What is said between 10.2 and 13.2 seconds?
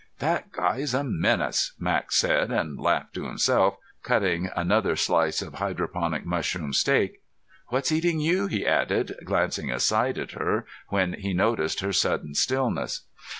her when he noticed her sudden stillness.